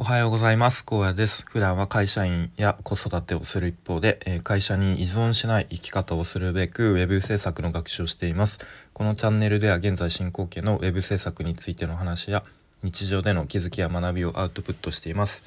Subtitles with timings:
[0.00, 0.84] おはようございます。
[0.84, 1.42] 高野です。
[1.42, 8.60] 普段は会社員や子育てをする一方でえ会社に依存しない生き方をするべくウェブ制作の学習をしています。
[8.92, 12.44] このチャンネルでは現在進行形のウェブ制作についての話や
[12.84, 15.42] 日常での気づきや学びをアウトプットしています。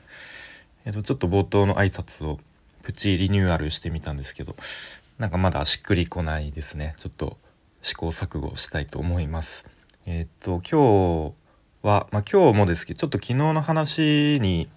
[0.83, 2.37] えっ、とちょっと冒頭の挨拶を
[2.83, 4.57] プチリニューアルしてみたんですけど
[5.17, 6.95] なんかまだしっくりこないですね。
[6.97, 7.37] ちょっと
[7.81, 9.65] 試行錯誤したいと思います。
[10.05, 11.40] えっ、と今日
[11.81, 14.69] は、まあ、今日もですけどちょっと昨日の話に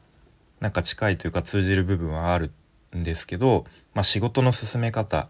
[0.61, 2.51] なんか近いというか通じる部分はある
[2.97, 5.29] んですけど、まあ、仕事の進め方、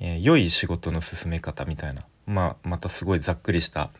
[0.00, 3.90] えー良い仕事の進め方みたいな、まあ、またすごいざっくりした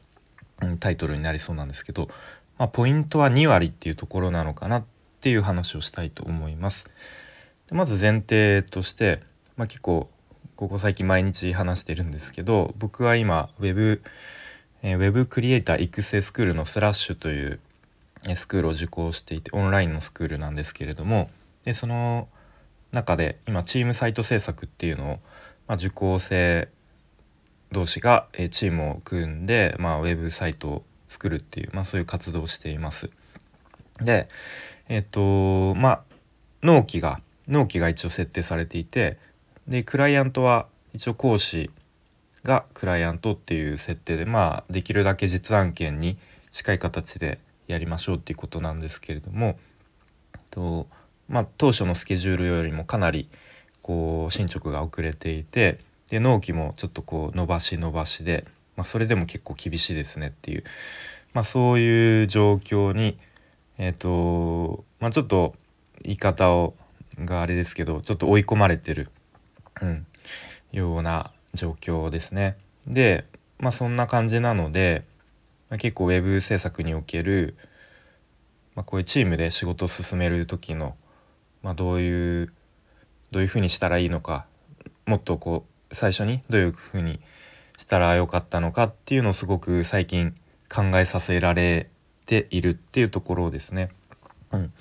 [0.80, 2.08] タイトルになりそうなんですけど、
[2.56, 4.84] まあ、ポイントは2割っていうところなのかなっ
[5.20, 6.86] ていう話をしたいと思います。
[7.68, 9.20] でまず前提として、
[9.56, 10.08] まあ、結構
[10.56, 14.02] ここ最近毎日話してるんですけど僕は今ウェブ
[14.82, 17.60] えーウェブクリエイター育成スクールのスラッシュという
[18.36, 21.30] スクールを受講していてオンラインのスクールなんですけれども
[21.64, 22.28] でその
[22.92, 25.18] 中で今チームサイト制作っていうのを、
[25.66, 26.68] まあ、受講生
[27.70, 33.10] 同士がチームを組んで、まあ、ウェブサイトを作るっていう、まあ、そういう活動をしています。
[34.00, 34.28] で
[34.88, 36.02] えっ、とまあ
[36.62, 39.18] 納期が納期が一応設定されていて
[39.66, 41.70] でクライアントは一応講師
[42.48, 46.16] がクライアントっていう設定でまあできるだけ実案件に
[46.50, 49.58] 近い形でやりましょうっていうことなんですけれども
[50.50, 50.86] と、
[51.28, 53.28] まあ、当初のスケジュールよりもかなり
[53.82, 60.64] こう進捗が遅れていてで納期もちょっとこう伸ばし伸ばしで、まあ、それでも結構厳しいですねっていう、
[61.34, 63.18] まあ、そういう状況に
[63.76, 65.54] えっ、とまあちょっと
[66.02, 66.74] 言い方を
[67.18, 69.10] があれですけどちょっと追い込まれてる、
[69.82, 70.06] うん、
[70.72, 72.56] ような状況ですね。
[72.86, 73.24] で
[73.58, 75.04] まあそんな感じなので、
[75.68, 77.56] まあ、結構ウェブ制作における、
[78.74, 80.96] まあ、こういうチームで仕事を進める時の、
[81.62, 82.52] まあ、どういう
[83.30, 84.46] どういうふうにしたらいいのか
[85.06, 87.20] もっとこう最初にどういうふうに
[87.78, 90.34] したらよかったのかっていうのをすごく最近
[90.68, 91.88] 考えさせられ
[92.26, 93.88] ているっていうところですね。
[94.52, 94.72] うん、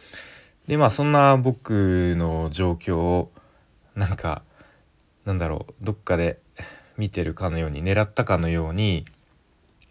[0.67, 3.31] でまあそんな僕の状況を
[3.95, 4.43] なんか
[5.27, 6.39] なんだろうどっかで
[6.97, 9.05] 見てるかのように狙ったかのように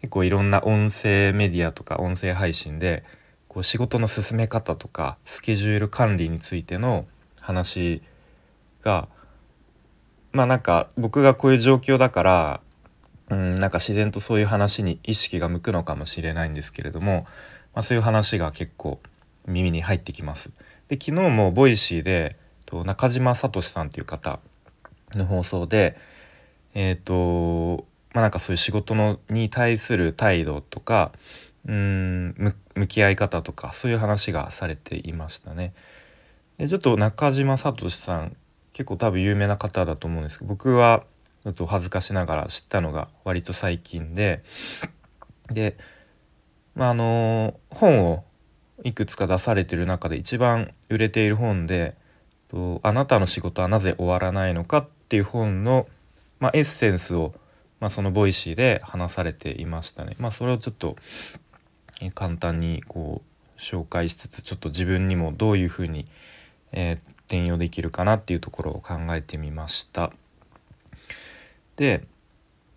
[0.01, 3.03] 結構いろんな音声メディアとか音声配信で
[3.47, 7.05] こう仕事の進め方とかスケジュール管理についての
[7.39, 8.01] 話
[8.81, 9.07] が
[10.31, 12.61] まあなんか僕がこういう状況だから
[13.29, 17.27] うんなんか自然とそういう話に意識が向くのかもしれないんですけれども、
[17.75, 18.99] まあ、そういう話が結構
[19.45, 20.49] 耳に入ってきます。
[20.87, 24.39] で昨日も Voicy でと中島聡さんという方
[25.13, 25.97] の放送で
[26.73, 31.11] えっ、とまあなんかそういう仕事のに対する態度とか
[31.67, 35.73] うん向き合い方とかそういう話がされていましたね。
[36.57, 38.35] でちょっと中島聡さん
[38.73, 41.03] 結構多分有名な方だと思うんですけど僕は
[41.43, 44.43] ちょっと恥ずかしながら知ったのが割と最近で
[45.49, 45.77] で
[46.75, 48.23] まああの本を
[48.83, 51.95] いくつか出されてる中で一番売れている本で
[52.49, 55.87] 「とあなたの仕事はなぜ終わらないのか」っていう本の、
[56.39, 57.33] まあ、エッセンスを、
[57.79, 60.15] まあ、その Voicy で話されていましたね。
[60.19, 60.95] まあ、それをちょっと
[62.13, 63.21] 簡単にこ
[63.57, 66.05] う紹介しつつちょっと自分にもどういうふうに、
[66.71, 70.11] えー転用できるかなっていうところを考えてみました。
[71.75, 72.07] で、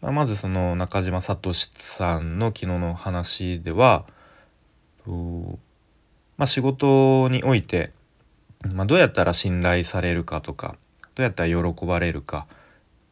[0.01, 4.07] まあまずその中島聡さんの昨日の話では
[5.07, 7.93] まあ、仕事において、
[8.75, 10.77] まあ、どうやったら信頼されるかとか
[11.20, 12.47] どうやったら喜ばれるか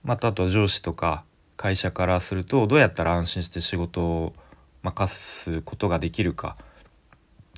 [0.02, 1.24] またあと上司とか
[1.58, 4.32] 会社からするとどうやったら安心して仕事を
[4.82, 6.56] 任すことができるか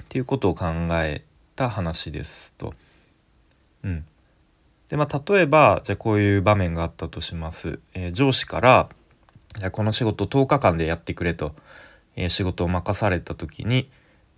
[0.02, 1.22] っていうことを考え
[1.54, 2.74] た話ですと。
[3.84, 4.04] うん、
[4.88, 7.78] でまあ例えばじゃあこういう場面があったとします。
[7.94, 8.88] えー上司から
[9.54, 11.54] じゃこの仕事10日間でやってくれと、
[12.16, 13.88] えー仕事を任された時に、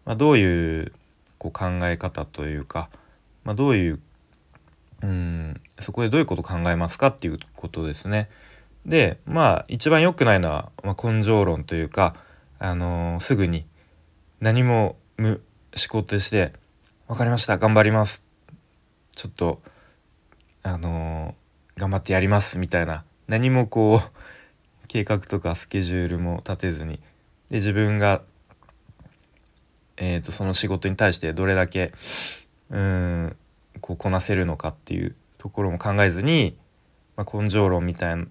[0.04, 0.92] まあ、どういう
[1.38, 2.90] こう考え方というか、
[3.44, 4.00] まあ、どういう
[5.02, 8.28] うんそこでどういうこと考えますかっていうことですね。
[8.86, 12.16] でまあ一番良くないのは、まあ、根性論というか、
[12.58, 13.66] あのーすぐに
[14.40, 15.42] 何も無
[15.74, 16.52] 思考として
[17.06, 18.24] 「分かりました頑張ります」
[19.14, 19.60] ちょっと
[20.62, 23.04] あのー頑張ってやりますみたいな。
[23.28, 27.00] 何もこう計画とかスケジュールも立てずに。
[27.50, 28.22] で自分が
[29.96, 31.92] えー、とその仕事に対してどれだけ
[32.70, 33.36] うん
[33.80, 36.56] こうこなせるのかっていうところも考えずに、
[37.16, 38.28] まあ、根性論みたい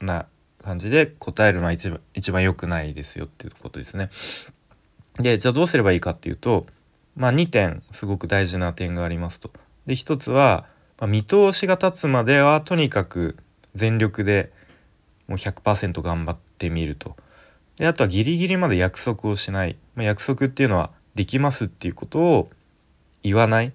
[0.00, 0.26] な
[0.60, 4.10] 感じで答えるのは一番一番良くないですよっていうことですね。
[5.14, 6.66] でじゃあどうすればいいかっていうと
[7.16, 9.50] まあ、2点すごく大事な点がありますと。
[9.86, 10.66] で1つは、
[10.98, 13.36] まあ、見通しが立つまではとにかく
[13.74, 14.52] 全力で
[15.28, 17.14] もう100%頑張ってみると。
[17.76, 22.50] であとはギリギリまで約束をしない、まあ、約束っていうのはできますっていうことを
[23.22, 23.72] 言わない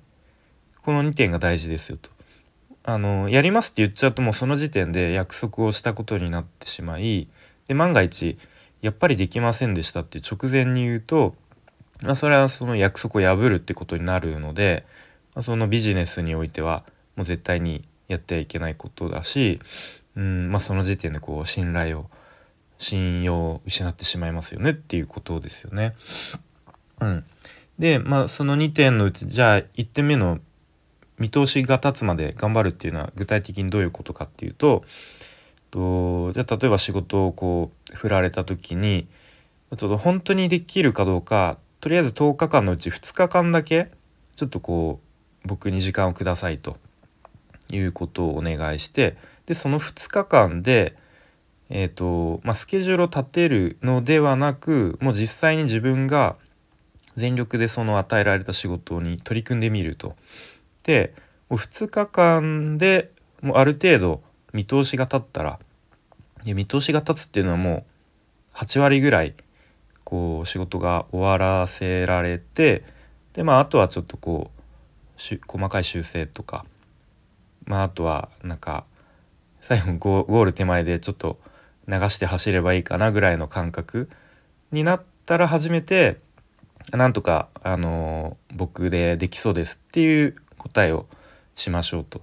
[0.82, 2.15] この2点が大事ですよと。
[2.88, 7.28] あのやりますって言っちゃうともうその時点で約束をしたことになってしまい
[7.68, 8.38] で万が一
[8.82, 11.34] やっぱりできませんでしたって直前に言うと、
[12.04, 14.86] まあ、それはその約束を破るってことになるので、
[15.34, 16.84] まあ、そのビジネスにおいては
[17.16, 19.60] もう絶対にやってはいけないことだし、
[20.16, 22.06] うんまあ、その時点でこう信頼を
[22.78, 25.96] 信用を失ってしまいますよねっていうことですよね。
[27.02, 27.24] うん、
[27.80, 30.40] でまあその2点のうちじゃあ1点目の
[31.20, 34.84] 見通しが立つまで頑張るっていうのは具体的にどういうことかっていうと
[35.72, 39.08] とじゃあ例えば仕事をこう振られた時に
[39.78, 43.92] ちょっと本当にできるかどうかとりあえず10日間のうち2日間だけ
[44.36, 45.00] ちょっとこ
[45.44, 46.78] う僕に時間をくださいと
[47.72, 50.96] いうことをお願いしてでその2日間で、
[51.70, 56.36] えーとまあ、スケジュールを立てるのではなくもう実際に自分が
[57.16, 60.16] 全力でその与えられた仕事に取り組んでみると。
[60.86, 61.14] で
[61.50, 63.12] もう2日間で
[63.42, 64.22] もうある程度
[64.54, 65.60] 見通しが立ったら
[66.46, 67.86] 見通しが立つっていうのはも
[68.54, 69.34] う8割ぐらい
[70.04, 72.84] こう仕事が終わらせられて
[73.34, 76.66] でまああとはちょっとこう細かい修正とか
[77.66, 78.86] まああとはなんか
[79.60, 81.40] 最後ゴール手前でちょっと
[81.88, 84.10] 流して走ればいいかなぐらいの感覚
[84.72, 86.18] になったら初めて
[86.92, 91.06] なんとか、あの僕でできそうですっていう答えを
[91.56, 92.22] しましょうと。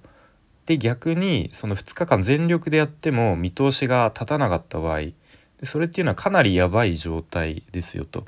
[0.65, 5.15] で逆にその2日間全力でやっても見通しが立たなかった場合で
[5.63, 8.25] それっていうのはかなりやばい状態ですよと。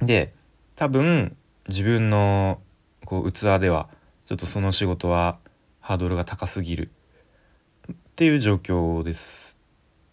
[0.00, 0.34] で
[0.76, 1.36] 多分
[1.68, 2.60] 自分の
[3.04, 3.88] こう器では
[4.26, 5.38] ちょっとその仕事は
[5.80, 6.90] ハードルが高すぎる
[7.92, 9.58] っていう状況です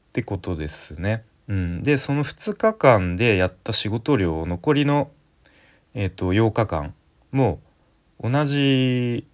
[0.10, 1.24] ってことですね。
[1.48, 5.10] うん、でその2日間でやった仕事量残りの、
[5.96, 6.94] えーと、8日間
[7.32, 7.60] も
[8.22, 9.26] 同じ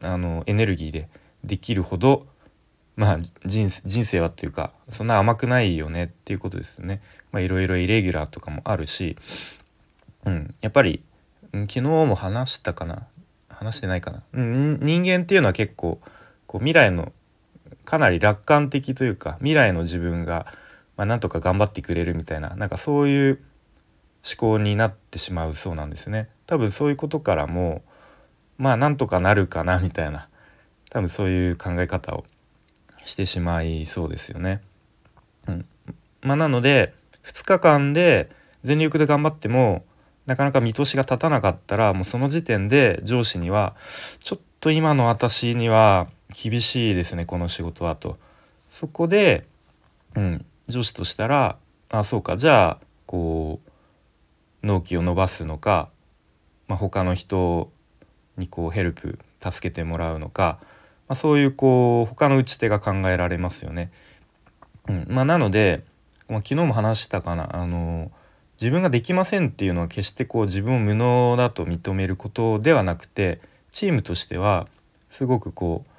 [0.00, 1.08] あのエネルギーで
[1.44, 2.26] できるほど
[2.96, 7.02] まあ人生はっていうかそんな甘くないよねっていうことですよね。
[7.32, 9.16] まあ、いろいろイレギュラーとかもあるし、
[10.24, 11.02] うん、やっぱり
[11.52, 13.06] 昨日も話したかな？
[13.48, 16.00] 話してないかな、うん、人間っていうのは結構
[16.46, 17.12] こう未来の
[17.84, 20.46] かなり楽観的というか未来の自分が
[20.96, 23.42] まあ、なんとか頑張ってくれるみたいななんかそういう
[24.24, 26.30] 思考になってしまうそうなんですね。
[26.46, 27.82] 多分そういうことからも
[28.58, 30.28] まあなんとかなるかなみたいな
[30.90, 32.24] 多分そういう考え方を
[33.04, 34.60] してしまいそうですよね。
[35.46, 35.66] うん
[36.22, 36.92] まあ、なので
[37.24, 38.30] 2日間で
[38.62, 39.84] 全力で頑張っても
[40.26, 43.76] なかなか見通しが立たなかったらもうその時点で上司には
[44.20, 48.18] ちょっと今の私には厳しいですねこの仕事はと。
[48.70, 49.46] そこで、
[50.16, 51.56] うん、女子としたら
[51.88, 55.88] あそうかじゃあこう納期を伸ばすのか、
[56.66, 57.70] まあ、他の人
[58.36, 60.58] にこうヘルプ助けてもらうのか、
[61.08, 63.90] まあ、そういうこう他の打ち手が考えられますよね。
[64.88, 65.06] うん。
[65.08, 65.84] まあ、なので、
[66.28, 67.54] まあ、昨日も話したかな。
[67.54, 68.10] あの
[68.60, 73.40] 自分ができませんっていうのは決してこう自分を無能だと認めることではなくて
[73.72, 74.66] チームとしては
[75.10, 75.90] すごくこう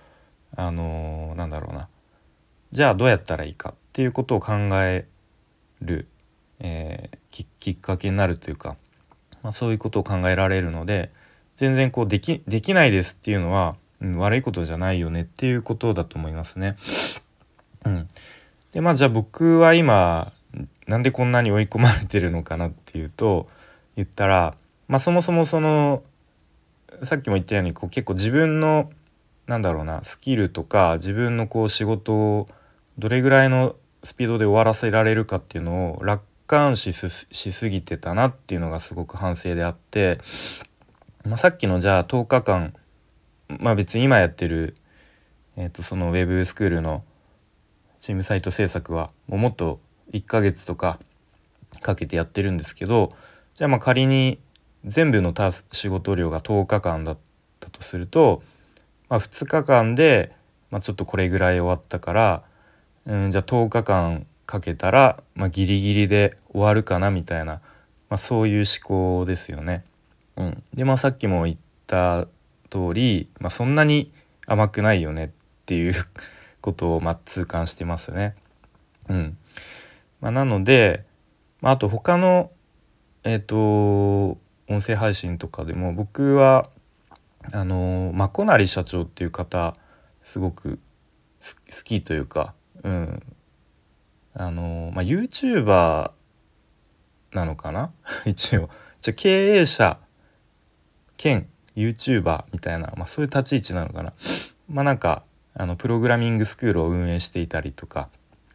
[0.59, 1.87] あのなんだろうな。
[2.71, 5.05] じゃあどうやったらいいかっていうことを考え
[5.81, 6.07] る、
[6.59, 8.75] えー、きっかけになるというか、
[9.41, 11.11] まあ、そういうことを考えられるので
[11.57, 16.77] 全然こうできできないですっていうのは、うん、悪いことじゃないよねっていうことだと思いますね。
[17.83, 18.07] うん、
[18.71, 20.31] でまあじゃあ僕は今
[20.87, 23.47] なんでこんなに追い込まれてるのかなっていうと
[23.95, 24.55] 言ったら、
[24.87, 26.03] まあ、そもそもその
[27.03, 28.91] さっきも言ったようにこう結構自分の
[29.47, 32.47] なんだろうなスキルとか自分のこう仕事を
[32.99, 40.19] どれぐらいのスピードで終わらせられるかっていうのを楽観視しすぎてたなっていうのがすごく反省であって、
[41.27, 42.73] まあ、さっきのじゃあ10日間
[43.59, 44.75] まあ別に今やってる、
[45.55, 47.03] えー、とそのウェブスクールの
[47.99, 49.79] チームサイト制作はもうもっと
[50.13, 50.99] 1ヶ月とか
[51.81, 53.11] かけてやってるんですけど
[53.55, 54.39] じゃあまあ仮に
[54.85, 57.17] 全部のタス仕事量が10日間だっ
[57.59, 58.41] たとすると、
[59.09, 60.35] まあ、2日間で、
[60.71, 62.43] まあ、ちょっとこれぐらい終わったから
[63.07, 67.61] うん、じゃあ10日間かけたら、まあ、ギリギリで終わるかなみたいな、
[68.09, 69.83] まあ、そういう思考ですよね。
[70.37, 72.27] うん、でまあさっきも言った
[72.69, 74.11] 通り、まあ、そんなに
[74.45, 75.29] 甘くないよねっ
[75.65, 75.93] ていう
[76.61, 78.35] ことをまあ痛感してますね。
[79.09, 79.37] うん。
[80.21, 81.05] まあ、なので、
[81.61, 82.51] まあ、あと他の、
[83.23, 84.37] えーと
[84.69, 86.69] 音声配信とかでも僕は
[87.53, 89.75] あのまこなり社長っていう方
[90.23, 90.79] すごく
[91.39, 92.53] 好きというか、
[92.83, 93.23] うん。
[94.33, 96.11] あのまあ、YouTuber
[97.33, 97.91] なのかな？
[98.25, 98.69] 一応。
[99.01, 99.99] じゃ経営者
[101.17, 104.13] 兼 YouTuber みたいな、まあ、そういう立ち位置なのかな。
[104.69, 108.09] まあなんかあのプログラミングスクールを運営していたりとか、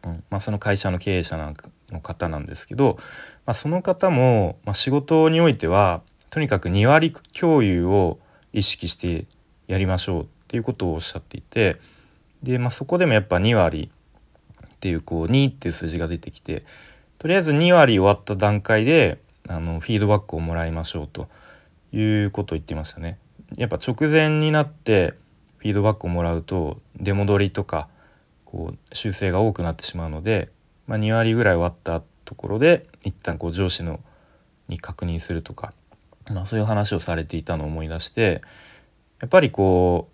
[0.05, 2.97] うんまあ、その会社の経営者の方なんですけど、
[3.45, 8.19] まあ、その方も、まあ、仕事においてはとにかく2割共有を
[8.53, 9.25] 意識して
[9.67, 11.77] やりましょうっていうことをおっしゃっていて
[12.41, 13.91] で、まあ、そこでもやっぱ2割
[14.65, 16.63] っていうこう2っていう数字が出てきて
[17.17, 21.27] とりあえず2割終わった段階であのフィードバックをもらいましょうと
[21.93, 23.17] いうことを言ってましたね。
[23.55, 25.13] やっぱ直前になって
[25.57, 27.87] フィードバックをもらうと出戻りとか
[28.45, 30.49] こう修正が多くなってしまうので、
[30.87, 33.99] まあ、2割ぐらい終わったところで一旦こう上司の
[34.67, 35.73] に確認するとか、
[36.31, 38.41] まあ、そういう話をされていたのを思い出して
[39.21, 40.09] やっぱりこ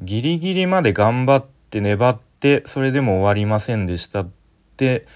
[0.00, 4.28] うギリギリまで頑張って粘ってそれでも終わりませんでしたっ
[4.76, 5.06] て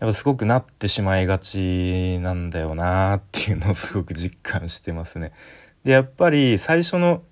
[0.00, 5.32] やっぱすごくなってしまいがちなんだよなっていうのをすごく実感してますね。
[5.84, 7.22] でやっぱり最初の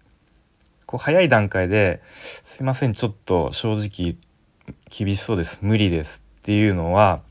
[0.86, 2.02] こう早い段階で
[2.44, 4.16] 「すいませんちょっと正直
[4.90, 7.22] 厳しそうです無理です」っていうのは、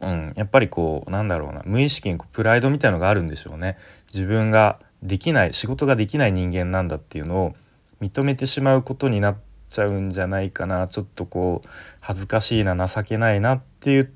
[0.00, 3.78] うん、やっぱりこうなんだろうな無意識にこうプライドみたいのがあるんでしょうね。
[4.12, 7.54] 自分ができない仕事ができない人間なんだっていうのを
[8.00, 9.36] 認めてしまうことになっ
[9.68, 11.68] ちゃうんじゃないかなちょっとこう
[12.00, 14.12] 恥ずかしいな情けないなっていう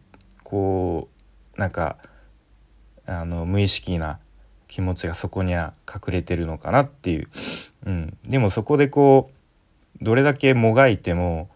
[0.55, 1.09] こ
[1.57, 1.97] うなんか
[3.07, 4.21] あの無意識な
[4.69, 7.29] 気持ちがそこには隠れてるのかなっていう、
[7.87, 9.33] うん、でもそこでこ
[10.01, 11.51] うどれだけもがいても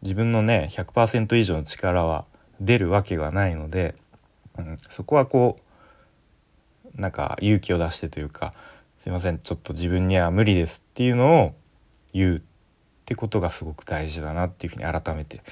[0.00, 2.24] 自分のね100%以上の力は
[2.58, 3.94] 出るわけがないので、
[4.56, 5.58] うん、そこはこ
[6.96, 8.54] うなんか勇気を出してというか
[8.98, 11.54] 「すいませんちょっと自分には無理です」っていうのを
[12.14, 12.40] 言うっ
[13.04, 15.42] てことがすごく大事だなっていうふうに改めて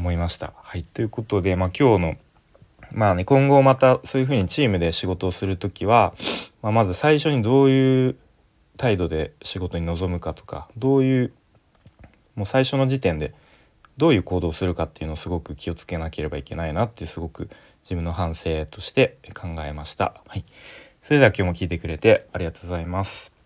[0.00, 0.54] 思いました。
[0.56, 2.16] はいということで、まあ、今日の
[2.92, 6.14] まあね今後またそういうふうにチームで仕事をする時は、
[6.62, 8.16] まあ、まず最初にどういう
[8.78, 11.32] 態度で仕事に臨むかとかどういう
[12.34, 13.34] もう最初の時点で
[13.98, 17.50] どういう行動をするかっていうのをすごく気をつけなければいけないなってすごく
[17.82, 20.14] 自分の反省として考えました。
[20.26, 20.44] はい、
[21.02, 23.39] それでは今日も聞いてくれてありがとうございます。